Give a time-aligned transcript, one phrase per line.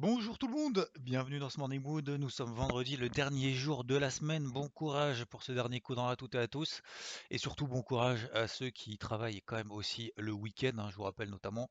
[0.00, 2.08] Bonjour tout le monde, bienvenue dans ce Morning Mood.
[2.08, 4.44] Nous sommes vendredi, le dernier jour de la semaine.
[4.44, 6.80] Bon courage pour ce dernier coup dans la toutes et à tous.
[7.28, 10.72] Et surtout bon courage à ceux qui travaillent quand même aussi le week-end.
[10.78, 10.88] hein.
[10.90, 11.68] Je vous rappelle notamment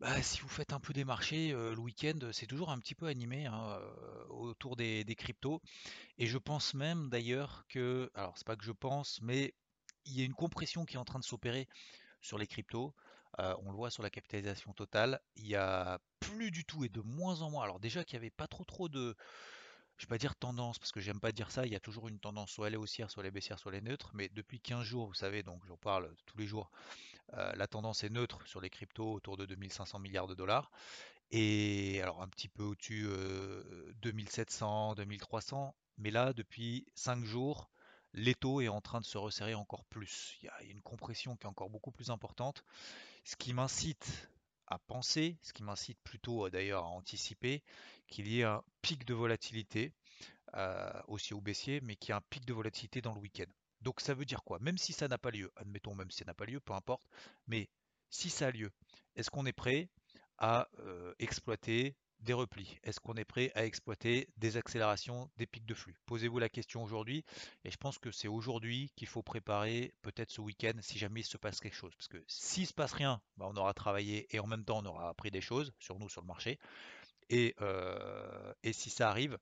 [0.00, 2.96] bah, si vous faites un peu des marchés, euh, le week-end, c'est toujours un petit
[2.96, 5.62] peu animé hein, euh, autour des, des cryptos.
[6.18, 9.54] Et je pense même d'ailleurs que, alors c'est pas que je pense, mais
[10.04, 11.68] il y a une compression qui est en train de s'opérer
[12.22, 12.92] sur les cryptos.
[13.38, 15.20] Euh, on le voit sur la capitalisation totale.
[15.36, 17.64] Il y a plus du tout et de moins en moins.
[17.64, 19.16] Alors déjà qu'il n'y avait pas trop trop de,
[19.96, 22.18] je vais dire tendance, parce que j'aime pas dire ça, il y a toujours une
[22.18, 24.60] tendance soit elle est haussière, soit elle est baissière, soit elle est neutre, mais depuis
[24.60, 26.70] 15 jours, vous savez, donc j'en parle tous les jours,
[27.34, 30.70] euh, la tendance est neutre sur les cryptos autour de 2500 milliards de dollars.
[31.30, 35.74] Et alors un petit peu au-dessus euh, 2700, 2300.
[35.98, 37.70] Mais là, depuis 5 jours,
[38.12, 40.36] l'étau est en train de se resserrer encore plus.
[40.42, 42.64] Il y a une compression qui est encore beaucoup plus importante.
[43.24, 44.28] Ce qui m'incite
[44.66, 47.62] à penser, ce qui m'incite plutôt euh, d'ailleurs à anticiper,
[48.08, 49.92] qu'il y ait un pic de volatilité,
[50.54, 53.50] euh, aussi au baissier, mais qu'il y ait un pic de volatilité dans le week-end.
[53.80, 54.58] Donc ça veut dire quoi?
[54.60, 57.06] Même si ça n'a pas lieu, admettons même si ça n'a pas lieu, peu importe,
[57.46, 57.68] mais
[58.10, 58.70] si ça a lieu,
[59.16, 59.88] est-ce qu'on est prêt
[60.38, 65.66] à euh, exploiter des replis Est-ce qu'on est prêt à exploiter des accélérations, des pics
[65.66, 65.96] de flux?
[66.06, 67.24] Posez-vous la question aujourd'hui,
[67.64, 71.24] et je pense que c'est aujourd'hui qu'il faut préparer peut-être ce week-end si jamais il
[71.24, 71.94] se passe quelque chose.
[71.96, 74.86] Parce que s'il se passe rien, bah, on aura travaillé et en même temps on
[74.86, 76.58] aura appris des choses sur nous, sur le marché.
[77.28, 79.38] Et, euh, si ça arrive,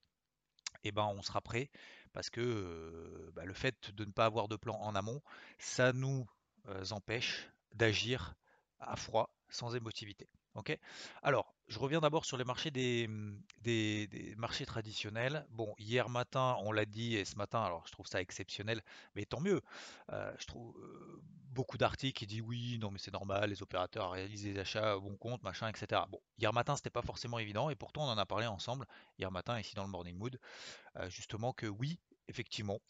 [0.85, 1.71] eh ben, on sera prêt
[2.13, 5.23] parce que euh, bah, le fait de ne pas avoir de plan en amont,
[5.59, 6.27] ça nous
[6.69, 8.35] euh, empêche d'agir
[8.79, 10.29] à froid, sans émotivité.
[10.55, 10.77] Ok?
[11.23, 15.47] Alors, je reviens d'abord sur les marchés des, mmh, des marchés traditionnels.
[15.51, 18.83] Bon, hier matin, on l'a dit, et ce matin, alors je trouve ça exceptionnel,
[19.15, 19.63] mais tant mieux.
[20.13, 21.23] Euh, je trouve euh,
[21.53, 25.01] beaucoup d'articles qui disent oui, non, mais c'est normal, les opérateurs réalisent des achats au
[25.01, 26.03] bon compte, machin, etc.
[26.11, 28.85] Bon, hier matin, c'était pas forcément évident, et pourtant, on en a parlé ensemble
[29.19, 30.41] hier matin, ici dans le Morning Mood,
[30.97, 32.81] euh, justement que oui, effectivement,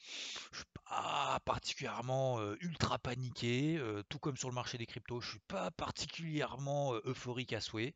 [0.53, 5.41] je suis pas particulièrement ultra paniqué, tout comme sur le marché des cryptos, je suis
[5.49, 7.95] pas particulièrement euphorique à souhait.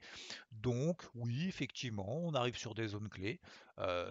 [0.53, 3.41] Donc oui, effectivement, on arrive sur des zones clés,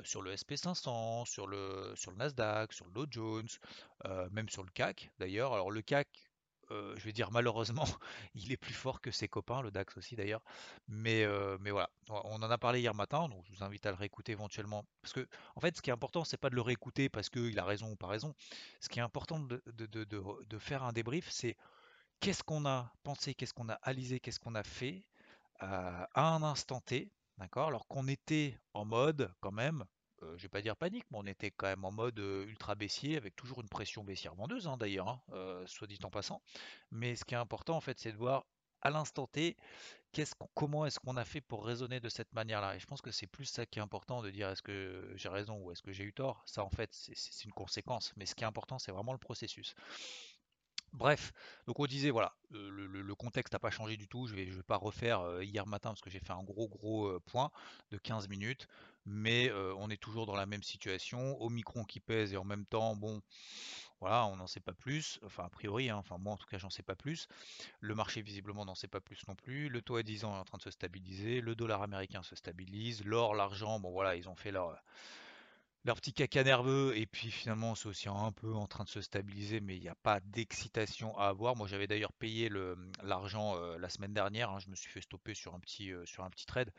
[0.04, 3.48] sur le SP500, sur le, sur le Nasdaq, sur le Dow Jones,
[4.32, 5.54] même sur le CAC d'ailleurs.
[5.54, 6.08] Alors le CAC,
[6.72, 7.85] euh, je vais dire malheureusement,
[8.35, 10.41] il est plus fort que ses copains, le DAX aussi d'ailleurs.
[10.88, 13.97] Mais, euh, voilà, on en a parlé hier matin, donc je vous invite à le
[13.97, 14.85] réécouter éventuellement.
[15.01, 17.57] Parce que en fait, ce qui est important, c'est pas de le réécouter parce qu'il
[17.59, 18.34] a raison ou pas raison.
[18.79, 21.57] Ce qui est important de faire un débrief, c'est
[22.24, 25.03] qu'est-ce qu'on a pensé, qu'est-ce qu'on a analysé, qu'est-ce qu'on a fait
[25.62, 27.68] euh, à un instant T, d'accord?
[27.68, 29.84] Alors qu'on était en mode quand même,
[30.24, 32.76] euh, je vais pas dire panique, mais on était quand même en mode euh, ultra
[32.76, 36.42] baissier, avec toujours une pression baissière vendeuse hein, d'ailleurs, hein, euh, soit dit en passant.
[36.92, 38.46] Mais ce qui est important en fait, c'est de voir
[38.82, 39.56] à l'instant T,
[40.54, 42.76] comment est-ce qu'on a fait pour raisonner de cette manière-là.
[42.76, 45.30] Et je pense que c'est plus ça qui est important de dire est-ce que j'ai
[45.30, 46.44] raison ou est-ce que j'ai eu tort?
[46.46, 49.74] Ça en fait, c'est une conséquence, mais ce qui est important, c'est vraiment le processus.
[50.94, 51.34] Bref,
[51.66, 54.28] donc on disait voilà, le, contexte n'a pas changé du tout.
[54.28, 57.50] Je je vais pas refaire hier matin parce que j'ai fait un gros gros point
[57.90, 58.68] de 15 minutes,
[59.06, 61.42] mais on est toujours dans la même situation.
[61.42, 63.22] Omicron qui pèse et en même temps, bon,
[64.04, 65.20] voilà, on n'en sait pas plus.
[65.24, 67.28] Enfin, a priori, hein, enfin moi en tout cas, j'en sais pas plus.
[67.80, 69.70] Le marché visiblement n'en sait pas plus non plus.
[69.70, 71.42] Le taux à 10 ans est en train de se stabiliser.
[71.42, 73.04] Le dollar américain se stabilise.
[73.06, 74.78] L'or, l'argent, bon voilà, ils ont fait leur
[75.86, 79.02] leur petit caca nerveux, et puis finalement c'est aussi un peu en train de se
[79.02, 81.56] stabiliser, mais il n'y a pas d'excitation à avoir.
[81.56, 82.50] Moi j'avais d'ailleurs payé
[83.04, 86.30] l'argent la semaine dernière, hein, je me suis fait stopper sur un petit, sur un
[86.30, 86.72] petit trade,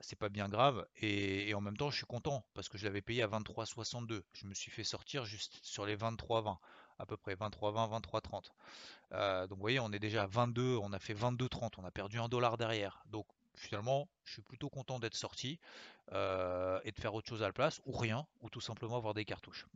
[0.00, 3.02] c'est pas bien grave, et, en même temps je suis content parce que je l'avais
[3.02, 4.22] payé à 23,62.
[4.32, 6.56] Je me suis fait sortir juste sur les 23,20
[6.98, 8.50] à peu près 23,20, 23,30.
[9.12, 11.90] Euh, donc vous voyez, on est déjà à 22, on a fait 22,30, on a
[11.90, 13.02] perdu un dollar derrière.
[13.06, 13.26] Donc
[13.58, 15.58] finalement, je suis plutôt content d'être sorti
[16.12, 19.14] euh, et de faire autre chose à la place, ou rien, ou tout simplement avoir
[19.14, 19.66] des cartouches.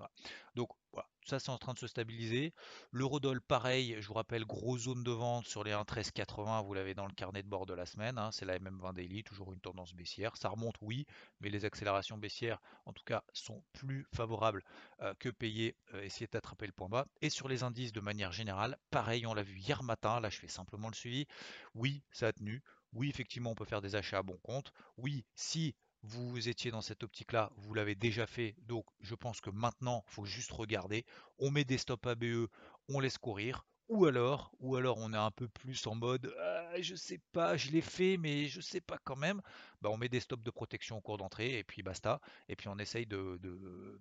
[0.55, 2.55] Donc voilà, ça c'est en train de se stabiliser.
[2.91, 7.07] L'eurodoll, pareil, je vous rappelle, grosse zone de vente sur les 1,1380, vous l'avez dans
[7.07, 9.95] le carnet de bord de la semaine, hein, c'est la MM20 Daily, toujours une tendance
[9.95, 10.37] baissière.
[10.37, 11.07] Ça remonte, oui,
[11.41, 14.63] mais les accélérations baissières, en tout cas, sont plus favorables
[15.01, 17.07] euh, que payer, euh, essayer d'attraper le point bas.
[17.21, 20.39] Et sur les indices de manière générale, pareil, on l'a vu hier matin, là je
[20.39, 21.27] fais simplement le suivi.
[21.75, 22.63] Oui, ça a tenu.
[22.93, 24.73] Oui, effectivement, on peut faire des achats à bon compte.
[24.97, 28.55] Oui, si vous étiez dans cette optique-là, vous l'avez déjà fait.
[28.63, 31.05] Donc, je pense que maintenant, il faut juste regarder.
[31.39, 32.49] On met des stops ABE,
[32.89, 33.65] on laisse courir.
[33.89, 37.57] Ou alors, ou alors on est un peu plus en mode ah, je sais pas,
[37.59, 39.43] je l'ai fait, mais je sais pas quand même.
[39.83, 42.21] Bah, on met des stops de protection au cours d'entrée et puis basta.
[42.49, 43.39] Et puis on essaye de,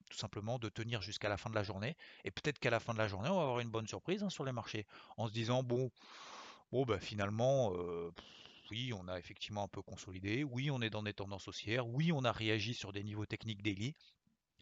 [0.09, 1.97] tout simplement de tenir jusqu'à la fin de la journée.
[2.23, 4.29] Et peut-être qu'à la fin de la journée, on va avoir une bonne surprise hein,
[4.29, 4.85] sur les marchés.
[5.17, 5.91] En se disant bon,
[6.71, 8.11] bon bah finalement, euh,
[8.71, 10.45] oui, on a effectivement un peu consolidé.
[10.45, 11.87] Oui, on est dans des tendances haussières.
[11.89, 13.95] Oui, on a réagi sur des niveaux techniques daily.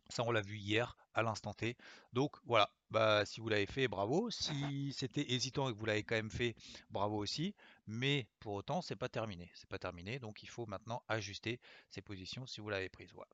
[0.10, 1.78] Ça, on l'a vu hier, à l'instant T.
[2.14, 4.30] Donc voilà, bah, si vous l'avez fait, bravo.
[4.32, 6.56] Si c'était hésitant et que vous l'avez quand même fait,
[6.90, 7.54] bravo aussi.
[7.86, 9.52] Mais pour autant, c'est pas terminé.
[9.54, 11.60] C'est pas terminé, donc il faut maintenant ajuster
[11.90, 13.12] ses positions si vous l'avez prise.
[13.14, 13.30] Voilà.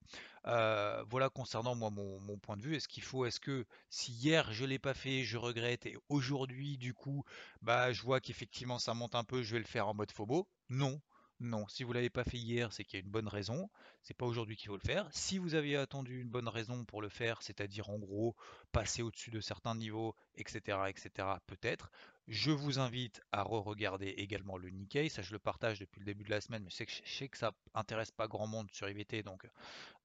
[0.47, 2.75] Euh, concernant moi mon, point de vue.
[2.75, 6.77] Est-ce qu'il faut, est-ce que si hier je l'ai pas fait, je regrette et aujourd'hui
[6.77, 7.23] du coup,
[7.61, 10.47] bah je vois qu'effectivement ça monte un peu, je vais le faire en mode FOBO?
[10.69, 11.01] Non.
[11.41, 13.69] Non, si vous l'avez pas fait hier, c'est qu'il y a une bonne raison.
[14.01, 15.07] C'est pas aujourd'hui qu'il faut le faire.
[15.11, 18.37] Si vous aviez attendu une bonne raison pour le faire, c'est-à-dire en gros
[18.71, 21.91] passer au-dessus de certains niveaux, etc., etc., peut-être.
[22.29, 25.09] Je vous invite à re-regarder également le Nikkei.
[25.09, 27.51] Ça, je le partage depuis le début de la semaine, mais je sais que, ça
[27.73, 29.45] intéresse pas grand monde sur IVT, donc,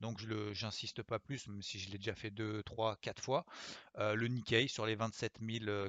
[0.01, 3.23] donc je le, j'insiste pas plus, même si je l'ai déjà fait 2, 3, 4
[3.23, 3.47] fois.
[3.99, 5.39] Euh, le Nikkei sur les 27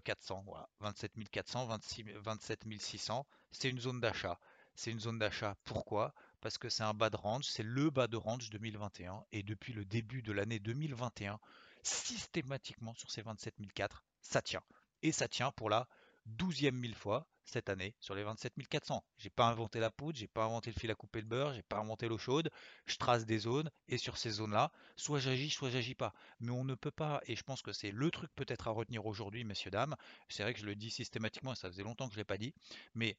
[0.04, 4.40] 400, voilà, 27 400, 26, 27 600, c'est une zone d'achat.
[4.82, 5.56] C'est une zone d'achat.
[5.64, 6.12] Pourquoi?
[6.40, 9.24] Parce que c'est un bas de range, c'est le bas de range 2021.
[9.32, 11.40] Et depuis le début de l'année 2021,
[11.84, 14.64] systématiquement sur ces 27 400, ça tient.
[15.04, 15.88] Et ça tient pour la
[16.26, 19.04] douzième mille fois cette année sur les 27 400.
[19.20, 21.62] J'ai pas inventé la poudre, j'ai pas inventé le fil à couper le beurre, j'ai
[21.62, 22.50] pas inventé l'eau chaude.
[22.88, 26.12] Je trace des zones et sur ces zones-là, soit j'agis, soit j'agis pas.
[26.40, 29.06] Mais on ne peut pas, et je pense que c'est le truc peut-être à retenir
[29.06, 29.96] aujourd'hui, messieurs, dames.
[30.28, 32.40] C'est vrai que je le dis systématiquement et ça faisait longtemps que je l'ai pas
[32.40, 32.56] dit,
[32.96, 33.16] mais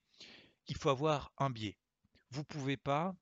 [0.67, 1.76] il faut avoir un biais.
[2.31, 3.14] Vous pouvez pas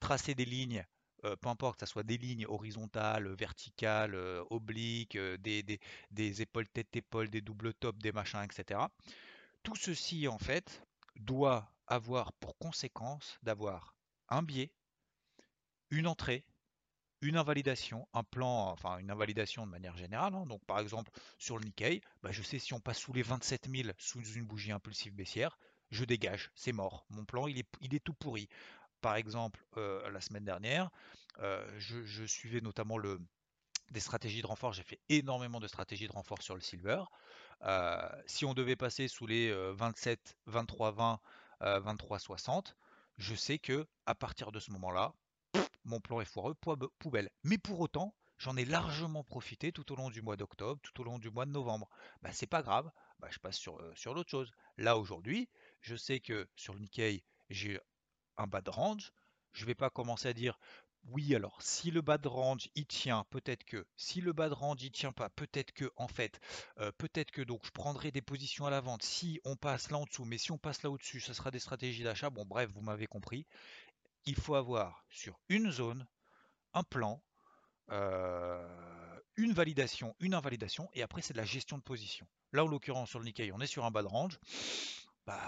[0.00, 0.84] tracer des lignes,
[1.24, 5.80] euh, peu importe que ce soit des lignes horizontales, verticales, euh, obliques, euh, des, des,
[6.10, 8.92] des épaules tête-épaule, des doubles tops, des machins, etc.
[9.62, 10.82] Tout ceci, en fait,
[11.16, 13.96] doit avoir pour conséquence d'avoir
[14.28, 14.72] un biais,
[15.90, 16.44] une entrée,
[17.22, 20.34] une invalidation, un plan, enfin une invalidation de manière générale.
[20.34, 20.46] hein.
[20.46, 23.68] Donc par exemple sur le Nikkei, bah, je sais si on passe sous les 27
[23.68, 25.58] 000 sous une bougie impulsive baissière,
[25.90, 27.06] je dégage, c'est mort.
[27.10, 28.48] Mon plan il est, tout pourri.
[29.00, 30.90] Par exemple, euh, la semaine dernière,
[31.40, 32.98] euh, je, suivais notamment
[33.90, 34.72] des stratégies de renfort.
[34.72, 37.04] J'ai fait énormément de stratégies de renfort sur le silver.
[37.62, 41.20] Euh, si on devait passer sous les euh, 27, 23, 20,
[41.62, 42.76] euh, 23, 60,
[43.18, 45.12] je sais que à partir de ce moment-là,
[45.84, 46.54] mon plan est foireux,
[46.98, 47.30] poubelle.
[47.42, 51.04] Mais pour autant, j'en ai largement profité tout au long du mois d'octobre, tout au
[51.04, 51.88] long du mois de novembre.
[52.22, 54.50] Bah, c'est pas grave, bah, je passe sur l'autre chose.
[54.76, 55.48] Là aujourd'hui,
[55.80, 57.80] je sais que sur le Nikkei, j'ai
[58.36, 59.12] un bas de range.
[59.52, 60.58] Je vais pas commencer à dire
[61.04, 63.86] oui, alors si le bas de range il tient, peut-être que.
[63.96, 65.90] Si le bas de range il tient pas, peut-être que.
[65.96, 66.40] En fait,
[66.78, 69.98] euh, peut-être que donc je prendrai des positions à la vente si on passe là
[69.98, 70.24] en dessous.
[70.24, 72.30] Mais si on passe là au-dessus, ce sera des stratégies d'achat.
[72.30, 73.46] Bon, bref, vous m'avez compris.
[74.26, 76.06] Il faut avoir sur une zone
[76.74, 77.22] un plan,
[77.90, 82.26] euh, une validation, une invalidation, et après c'est de la gestion de position.
[82.52, 84.38] Là, en l'occurrence, sur le Nikkei, on est sur un bas de range.
[85.28, 85.42] Bah,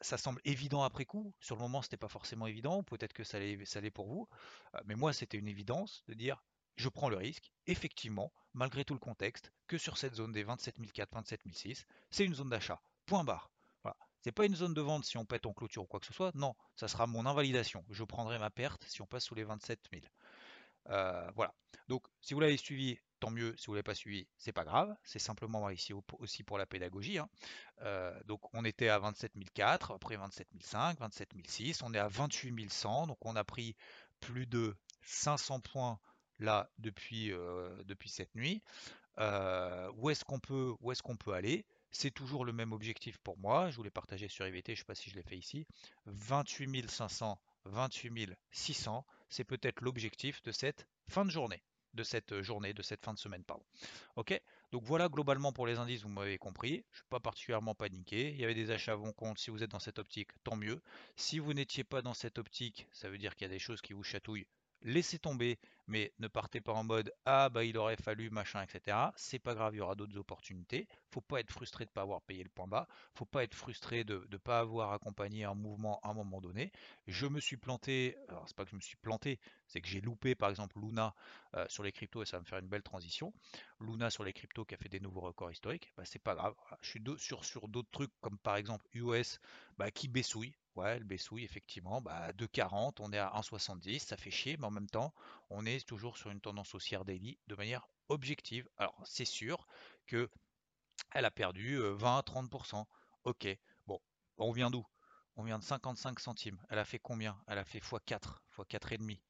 [0.00, 1.32] ça, semble évident après coup.
[1.38, 2.82] Sur le moment, c'était pas forcément évident.
[2.82, 4.28] Peut-être que ça l'est, pour vous.
[4.74, 6.42] Euh, mais moi, c'était une évidence de dire,
[6.74, 10.74] je prends le risque, effectivement, malgré tout le contexte, que sur cette zone des 27
[10.92, 12.82] 400, 27 600, c'est une zone d'achat.
[13.06, 13.52] Point barre.
[13.84, 13.96] Voilà.
[14.24, 16.12] C'est pas une zone de vente si on pète en clôture ou quoi que ce
[16.12, 16.34] soit.
[16.34, 17.84] Non, ça sera mon invalidation.
[17.88, 20.04] Je prendrai ma perte si on passe sous les 27 000.
[20.88, 21.54] Euh, voilà.
[21.86, 23.54] Donc, si vous l'avez suivi, tant mieux.
[23.56, 24.94] Si vous l'avez pas suivi, c'est pas grave.
[25.04, 27.18] C'est simplement ici aussi pour la pédagogie.
[27.18, 27.28] hein.
[27.82, 31.82] Euh, donc, on était à 27 004, après 27 005, 27 006.
[31.82, 33.06] On est à 28 100.
[33.08, 33.76] Donc, on a pris
[34.20, 35.98] plus de 500 points
[36.38, 38.62] là depuis, euh, depuis cette nuit.
[39.18, 41.66] Euh, où est-ce qu'on peut, est-ce qu'on peut aller?
[41.90, 43.70] C'est toujours le même objectif pour moi.
[43.70, 45.66] Je voulais partager sur IVT, je ne sais pas si je l'ai fait ici.
[46.06, 51.62] 28 500, 28 600, c'est peut-être l'objectif de cette fin de journée,
[51.94, 53.64] de cette journée, de cette fin de semaine, pardon.
[54.16, 54.40] Ok?
[54.70, 56.70] Donc voilà globalement pour les indices, vous m'avez compris.
[56.70, 58.30] Je ne suis pas particulièrement paniqué.
[58.30, 59.38] Il y avait des achats à bon compte.
[59.38, 60.82] Si vous êtes dans cette optique, tant mieux.
[61.16, 63.80] Si vous n'étiez pas dans cette optique, ça veut dire qu'il y a des choses
[63.80, 64.46] qui vous chatouillent.
[64.82, 69.12] Laissez tomber, Mais ne partez pas en mode ah bah il aurait fallu machin, etc.
[69.16, 70.86] C'est pas grave, il y aura d'autres opportunités.
[71.10, 72.86] Faut pas être frustré de pas avoir payé le point bas.
[73.14, 76.72] Faut pas être frustré de ne pas avoir accompagné un mouvement à un moment donné.
[77.06, 80.00] Je me suis planté, alors c'est pas que je me suis planté, c'est que j'ai
[80.00, 81.14] loupé par exemple Luna
[81.54, 83.32] euh, sur les cryptos et ça va me faire une belle transition.
[83.80, 86.54] Luna sur les cryptos qui a fait des nouveaux records historiques, bah, c'est pas grave.
[86.82, 89.40] Je suis sur, sur d'autres trucs comme par exemple US
[89.78, 90.54] bah, qui baissouille.
[90.76, 94.70] Ouais, le baissouille, effectivement, bah, 2,40, on est à 1,70, ça fait chier, mais en
[94.70, 95.12] même temps,
[95.50, 98.68] on est toujours sur une tendance haussière daily de manière objective.
[98.76, 99.66] Alors, c'est sûr
[100.06, 100.28] que
[101.12, 102.86] elle a perdu 20-30%.
[103.24, 103.48] Ok,
[103.86, 104.00] bon,
[104.36, 104.86] on vient d'où?
[105.36, 106.60] On vient de 55 centimes.
[106.68, 107.40] Elle a fait combien?
[107.46, 109.20] Elle a fait x4, x4,5.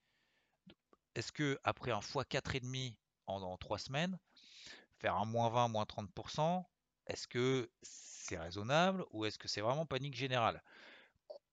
[1.14, 2.95] Est-ce que après un x4,5
[3.26, 4.19] en, en 3 semaines,
[4.99, 6.64] faire un moins 20, moins 30%,
[7.07, 10.62] est-ce que c'est raisonnable ou est-ce que c'est vraiment panique générale?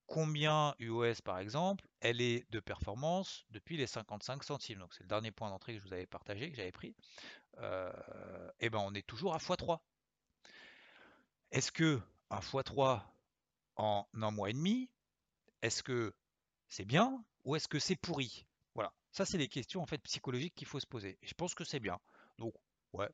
[0.07, 4.79] Combien UOS par exemple, elle est de performance depuis les 55 centimes.
[4.79, 6.89] Donc c'est le dernier point d'entrée que je vous avais partagé, que j'avais pris.
[6.89, 9.79] et euh, eh ben on est toujours à x3.
[11.51, 13.01] Est-ce que un x3
[13.77, 14.89] en un mois et demi,
[15.61, 16.13] est-ce que
[16.67, 18.45] c'est bien ou est-ce que c'est pourri?
[18.73, 21.17] Voilà, ça c'est des questions en fait psychologiques qu'il faut se poser.
[21.23, 21.99] Je pense que c'est bien.
[22.37, 22.53] Donc
[22.93, 23.09] ouais,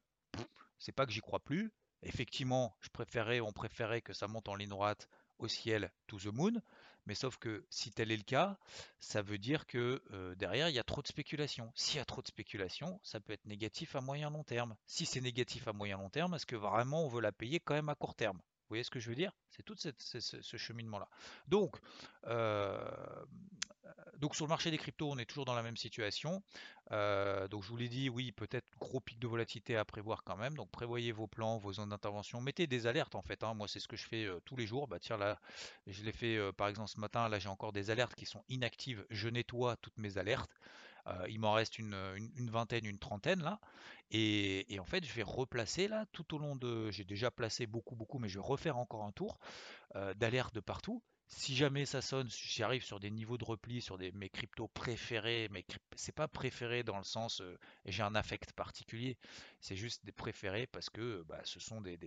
[0.80, 1.72] c'est pas que j'y crois plus.
[2.04, 5.08] Effectivement, je préférais, on préférait que ça monte en ligne droite
[5.38, 6.54] au ciel to the moon.
[7.06, 8.58] Mais sauf que si tel est le cas,
[9.00, 11.72] ça veut dire que euh, derrière, il y a trop de spéculation.
[11.76, 14.76] S'il y a trop de spéculation, ça peut être négatif à moyen long terme.
[14.86, 17.74] Si c'est négatif à moyen long terme, est-ce que vraiment on veut la payer quand
[17.74, 18.40] même à court terme?
[18.72, 19.34] Vous voyez ce que je veux dire?
[19.50, 21.10] C'est tout ce, cheminement-là.
[21.50, 21.76] Donc,
[22.28, 22.80] euh,
[24.16, 26.42] donc sur le marché des cryptos, on est toujours dans la même situation.
[26.94, 30.38] Euh, donc je vous l'ai dit, oui, peut-être gros pic de volatilité à prévoir quand
[30.38, 30.56] même.
[30.56, 32.40] Donc prévoyez vos plans, vos zones d'intervention.
[32.40, 33.44] Mettez des alertes en fait.
[33.44, 33.56] Hein.
[33.56, 34.88] Moi, c'est ce que je fais euh, tous les jours.
[34.88, 35.38] Bah tiens, là,
[35.86, 37.28] je l'ai fait par exemple ce matin.
[37.28, 39.06] Là, j'ai encore des alertes qui sont inactives.
[39.10, 40.62] Je nettoie toutes mes alertes.
[41.30, 41.96] Il m'en reste une,
[42.50, 43.60] vingtaine, une trentaine là.
[44.12, 46.92] Et, en fait, je vais replacer là tout au long de.
[46.92, 49.40] J'ai déjà placé beaucoup, beaucoup, mais je vais refaire encore un tour
[50.16, 51.02] d'alertes de partout
[51.34, 55.48] si jamais ça sonne, si j'arrive sur des niveaux de repli, sur mes cryptos préférés,
[55.52, 59.18] mais c'est pas préféré dans le sens euh, j'ai un affect particulier,
[59.62, 61.98] c'est juste des préférés parce que bah, ce sont des,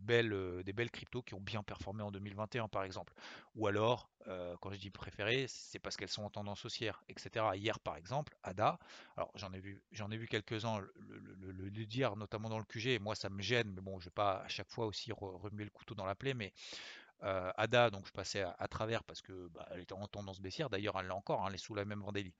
[0.00, 3.12] belles, euh, des belles cryptos qui ont bien performé en 2021 par exemple.
[3.54, 7.44] Ou alors, euh, quand je dis préférés, c'est parce qu'elles sont en tendance haussière, etc.
[7.54, 8.78] Hier par exemple, ADA,
[9.18, 13.14] alors j'en ai vu, j'en ai vu quelques-uns le, dire, notamment dans le QG, moi
[13.14, 15.94] ça me gêne, mais bon, je vais pas à chaque fois aussi remuer le couteau
[15.94, 16.54] dans la plaie, mais
[17.22, 20.68] euh, Ada, donc je passais à, travers parce que bah, elle était en tendance baissière.
[20.68, 22.34] D'ailleurs, elle l'a encore, hein, elle est sous la même vendélie.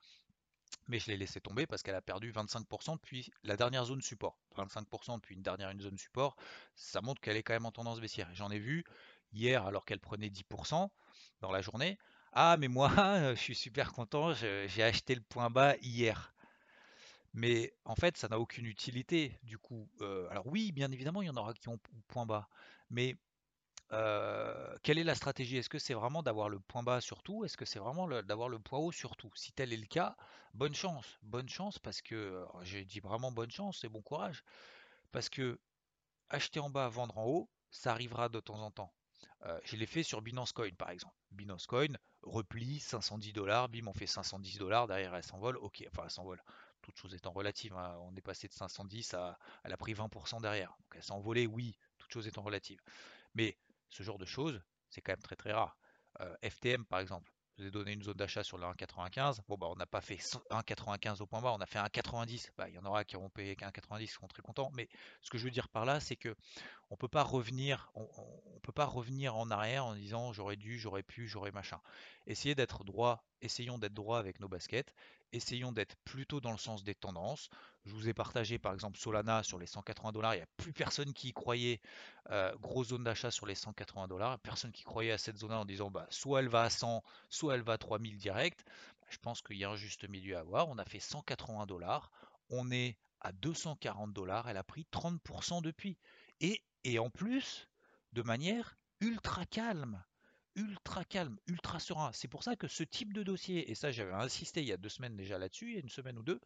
[0.87, 4.37] Mais je l'ai laissé tomber parce qu'elle a perdu 25% depuis la dernière zone support.
[4.57, 6.35] 25% depuis une dernière zone support,
[6.75, 8.29] ça montre qu'elle est quand même en tendance baissière.
[8.33, 8.83] J'en ai vu
[9.33, 10.89] hier alors qu'elle prenait 10%
[11.41, 11.97] dans la journée.
[12.33, 12.89] Ah mais moi,
[13.35, 16.33] je suis super content, j'ai acheté le point bas hier.
[17.33, 19.89] Mais en fait, ça n'a aucune utilité du coup.
[20.01, 22.47] Euh, alors oui, bien évidemment, il y en aura qui ont point bas.
[22.89, 23.17] Mais
[23.91, 25.57] euh, quelle est la stratégie?
[25.57, 27.45] Est-ce que c'est vraiment d'avoir le point bas sur tout?
[27.45, 29.31] Est-ce que c'est vraiment d'avoir le point haut sur tout?
[29.35, 30.15] Si tel est le cas,
[30.53, 31.17] bonne chance.
[31.21, 34.43] Bonne chance parce que, j'ai dit vraiment bonne chance et bon courage.
[35.11, 35.59] Parce que
[36.29, 38.91] acheter en bas, vendre en haut, ça arrivera de temps en temps.
[39.45, 41.15] Euh, je fait sur Binance Coin par exemple.
[41.31, 46.03] Binance Coin, repli, 510 dollars, bim, on fait 510 dollars, derrière elle s'envole, ok, enfin
[46.05, 46.41] elle s'envole,
[46.81, 47.97] toute chose étant relative, hein.
[48.01, 50.69] on est passé de 510 à, elle a pris 20% derrière.
[50.79, 52.79] Donc elle s'est envolée, oui, toute chose étant relative.
[53.35, 53.57] Mais
[53.89, 55.77] ce genre de choses, c'est quand même très très rare.
[56.21, 59.39] Euh, FTM par exemple, je vous ai donné une zone d'achat sur le 1,95.
[59.47, 62.49] Bon, bah, on n'a pas fait 1,95 au point bas, on a fait 1,90.
[62.57, 64.71] Bah, il y en aura qui auront payé 1,90, qui seront très contents.
[64.73, 64.89] Mais
[65.21, 66.35] ce que je veux dire par là, c'est que
[66.89, 71.03] on peut pas revenir, on, peut pas revenir en arrière en disant j'aurais dû, j'aurais
[71.03, 71.79] pu, j'aurais machin.
[72.27, 74.93] Essayez d'être droit, essayons d'être droit avec nos baskets,
[75.31, 77.49] essayons d'être plutôt dans le sens des tendances.
[77.85, 80.73] Je vous ai partagé par exemple Solana sur les 180 dollars, il n'y a plus
[80.73, 81.81] personne qui y croyait.
[82.31, 85.65] Euh, grosse zone d'achat sur les 180 dollars, personne qui croyait à cette zone en
[85.65, 88.65] disant bah, soit elle va à 100, soit elle va à 3000 direct.
[89.09, 90.67] Je pense qu'il y a un juste milieu à avoir.
[90.69, 92.11] On a fait 180 dollars,
[92.49, 95.97] on est à 240 dollars, elle a pris 30% depuis.
[96.41, 97.67] Et, et en plus,
[98.13, 100.03] de manière ultra calme
[100.55, 102.11] ultra calme, ultra serein.
[102.13, 104.77] C'est pour ça que ce type de dossier, et ça j'avais insisté il y a
[104.77, 106.39] deux semaines déjà là-dessus, il y a une semaine ou deux,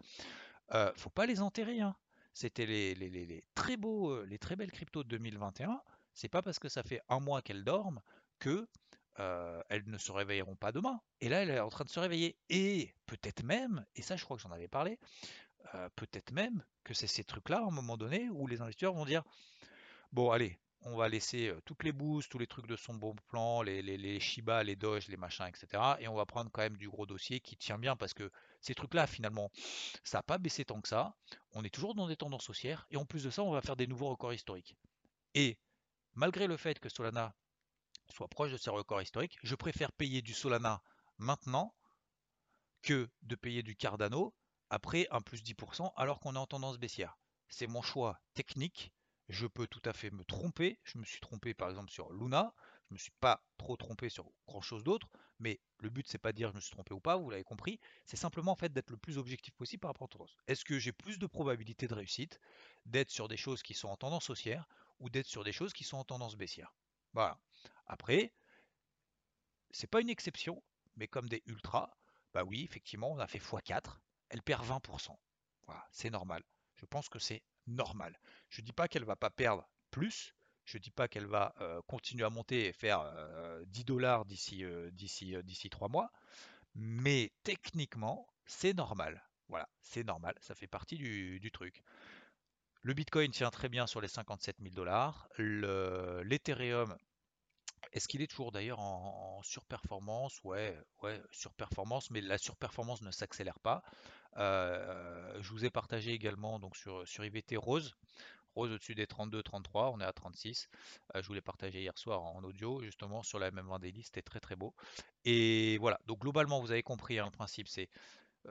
[0.73, 1.81] euh, faut pas les enterrer.
[1.81, 1.95] Hein.
[2.33, 5.81] C'était les, très beaux, euh, les très belles cryptos de 2021.
[6.13, 8.01] C'est pas parce que ça fait un mois qu'elles dorment
[8.39, 8.67] que
[9.19, 11.01] euh, elles ne se réveilleront pas demain.
[11.21, 12.37] Et là, elle est en train de se réveiller.
[12.49, 14.99] Et peut-être même, et ça je crois que j'en avais parlé,
[15.95, 19.23] peut-être même que c'est ces trucs-là, à un moment donné, où les investisseurs vont dire,
[20.11, 23.61] bon allez, on va laisser toutes les boosts, tous les trucs de son bon plan,
[23.61, 25.83] les, les, Shiba, les Doge, les machins, etc.
[25.99, 28.31] Et on va prendre quand même du gros dossier qui tient bien parce que
[28.61, 29.51] ces trucs-là, finalement,
[30.03, 31.15] ça n'a pas baissé tant que ça.
[31.51, 32.87] On est toujours dans des tendances haussières.
[32.91, 34.75] Et en plus de ça, on va faire des nouveaux records historiques.
[35.33, 35.57] Et
[36.13, 37.35] malgré le fait que Solana
[38.09, 40.81] soit proche de ses records historiques, je préfère payer du Solana
[41.17, 41.75] maintenant
[42.81, 44.33] que de payer du Cardano
[44.69, 47.17] après un plus 10% alors qu'on est en tendance baissière.
[47.47, 48.91] C'est mon choix technique.
[49.29, 50.79] Je peux tout à fait me tromper.
[50.83, 52.53] Je me suis trompé par exemple sur Luna.
[52.85, 55.07] Je ne me suis pas trop trompé sur grand chose d'autre.
[55.37, 57.43] Mais le but, c'est pas de dire je me suis trompé ou pas, vous l'avez
[57.43, 57.79] compris.
[58.05, 60.35] C'est simplement en fait d'être le plus objectif possible par rapport à tendance.
[60.47, 62.39] Est-ce que j'ai plus de probabilité de réussite
[62.85, 64.67] d'être sur des choses qui sont en tendance haussière
[64.99, 66.73] ou d'être sur des choses qui sont en tendance baissière?
[67.13, 67.39] Voilà.
[67.85, 68.33] Après,
[69.69, 70.63] c'est pas une exception,
[70.97, 71.95] mais comme des ultras,
[72.33, 75.17] bah oui, effectivement, on a fait x4, elle perd 20%.
[75.67, 76.43] Voilà, c'est normal.
[76.79, 78.17] Je pense que c'est normal.
[78.49, 80.33] Je ne dis pas qu'elle va pas perdre plus,
[80.65, 83.01] je ne dis pas qu'elle va euh, continuer à monter et faire
[83.67, 86.11] 10 euh, dollars d'ici euh, d'ici d'ici 3 mois,
[86.75, 89.23] mais techniquement, c'est normal.
[89.49, 91.81] Voilà, c'est normal, ça fait partie du, truc.
[92.83, 95.27] Le Bitcoin tient très bien sur les 57 000 dollars.
[95.37, 96.95] L'Ethereum
[97.91, 100.39] est-ce qu'il est toujours d'ailleurs en, surperformance?
[100.43, 103.83] Ouais, ouais, surperformance, mais la surperformance ne s'accélère pas.
[104.35, 107.95] Je vous ai partagé également donc sur, sur IVT Rose.
[108.55, 110.69] Rose au-dessus des 32, 33, on est à 36.
[111.15, 114.21] Euh, je vous l'ai partagé hier soir en audio, justement sur la même Vendée, c'était
[114.21, 114.73] très très beau.
[115.25, 117.89] Et voilà, donc globalement, vous avez compris, hein, le principe c'est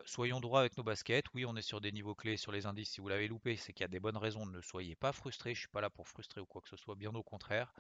[0.05, 1.25] soyons droits avec nos baskets.
[1.35, 2.91] Oui, on est sur des niveaux clés sur les indices.
[2.91, 4.47] Si vous l'avez loupé, c'est qu'il y a des bonnes raisons.
[4.47, 5.55] Ne soyez pas frustrés.
[5.55, 6.95] Je suis pas là pour frustrer ou quoi que ce soit.
[6.95, 7.73] Bien au contraire.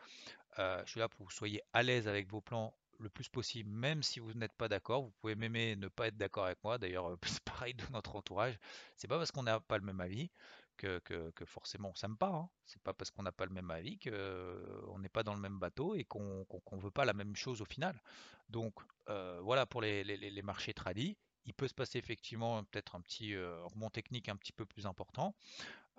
[0.56, 3.70] Je suis là pour que vous soyez à l'aise avec vos plans le plus possible,
[3.70, 5.02] même si vous n'êtes pas d'accord.
[5.04, 6.78] Vous pouvez m'aimer, ne pas être d'accord avec moi.
[6.78, 8.58] D'ailleurs, euh, c'est pareil de notre entourage.
[8.96, 10.30] C'est pas parce qu'on n'a pas le même avis
[10.76, 11.00] que,
[11.44, 12.48] forcément on s'aime pas.
[12.64, 15.58] C'est pas parce qu'on n'a pas le même avis qu'on n'est pas dans le même
[15.58, 18.00] bateau et qu'on ne veut pas la même chose au final.
[18.48, 18.74] Donc
[19.06, 21.16] voilà pour les, marchés tradis
[21.48, 24.86] il peut se passer effectivement peut-être un petit euh, rebond technique un petit peu plus
[24.86, 25.34] important.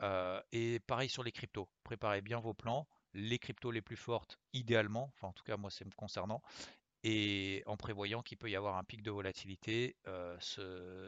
[0.01, 2.87] Euh, et pareil sur les cryptos, préparez bien vos plans.
[3.13, 6.43] Les cryptos les plus fortes, idéalement, enfin en tout cas moi c'est me concernant,
[7.03, 10.37] et en prévoyant qu'il peut y avoir un pic de volatilité euh,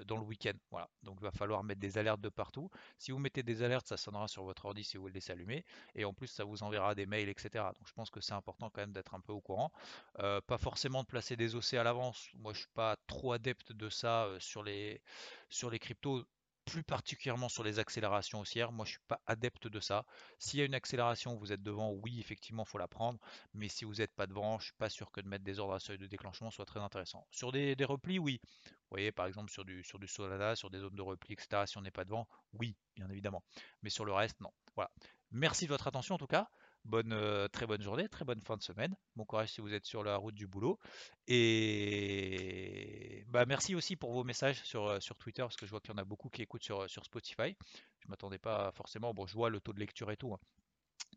[0.05, 0.53] dans le week-end.
[0.69, 0.89] Voilà.
[1.03, 2.69] Donc il va falloir mettre des alertes de partout.
[2.97, 5.65] Si vous mettez des alertes, ça sonnera sur votre ordi si vous le laissez allumer.
[5.95, 7.49] Et en plus, ça vous enverra des mails, etc.
[7.77, 9.71] Donc je pense que c'est important quand même d'être un peu au courant.
[10.19, 12.29] Euh, pas forcément de placer des OC à l'avance.
[12.35, 15.01] Moi, je suis pas trop adepte de ça euh, sur les,
[15.49, 16.25] sur les cryptos
[16.71, 18.71] plus particulièrement sur les accélérations haussières.
[18.71, 20.05] Moi, je suis pas adepte de ça.
[20.39, 23.19] S'il y a une accélération, vous êtes devant, oui, effectivement, il faut la prendre.
[23.53, 25.73] Mais si vous n'êtes pas devant, je suis pas sûr que de mettre des ordres
[25.73, 27.27] à seuil de déclenchement soit très intéressant.
[27.29, 28.39] Sur des, replis, oui.
[28.43, 31.63] Vous voyez, par exemple, sur du, sur du Solana, sur des zones de repli, etc.
[31.65, 33.43] Si on n'est pas devant, oui, bien évidemment.
[33.81, 34.51] Mais sur le reste, non.
[34.75, 34.91] Voilà.
[35.31, 36.49] Merci de votre attention en tout cas.
[36.85, 38.95] Bonne, euh, très bonne journée, très bonne fin de semaine.
[39.15, 40.79] Bon courage si vous êtes sur la route du boulot.
[41.27, 45.79] Et bah, merci aussi pour vos messages sur, euh, sur Twitter, parce que je vois
[45.79, 47.55] qu'il y en a beaucoup qui écoutent sur, sur Spotify.
[47.99, 49.13] Je ne m'attendais pas forcément.
[49.13, 50.33] Bon, je vois le taux de lecture et tout.
[50.33, 50.39] Hein.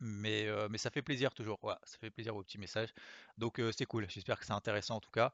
[0.01, 2.93] Mais, mais ça fait plaisir toujours, ça fait plaisir vos petits messages.
[3.39, 5.33] Donc c'est cool, j'espère que c'est intéressant en tout cas.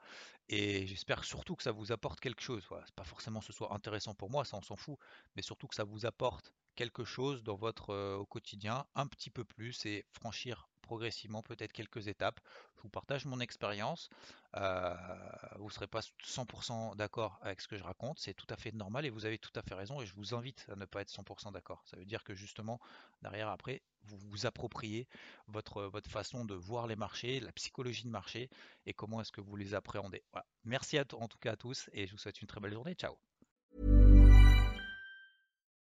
[0.49, 2.67] Et j'espère surtout que ça vous apporte quelque chose.
[2.87, 4.99] C'est pas forcément que ce soit intéressant pour moi, ça on s'en fout,
[5.37, 9.45] mais surtout que ça vous apporte quelque chose dans votre au quotidien, un petit peu
[9.45, 12.41] plus et franchir progressivement peut-être quelques étapes.
[12.77, 14.11] Je vous partage mon expérience.
[14.55, 18.73] vous ne serez pas 100% d'accord avec ce que je raconte, c'est tout à fait
[18.73, 21.03] normal et vous avez tout à fait raison et je vous invite à ne pas
[21.03, 21.81] être 100% d'accord.
[21.85, 22.81] Ça veut dire que justement,
[23.23, 25.07] derrière après, vous vous appropriez
[25.47, 28.51] votre, votre façon de voir les marchés, la psychologie de marché
[28.85, 30.25] et comment est-ce que vous les appréhendez.
[30.65, 32.95] Merci en tout cas à tous et je vous souhaite une très belle journée.
[32.95, 33.15] Ciao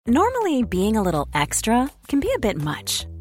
[0.06, 3.06] Normally, being a little extra can be a bit much,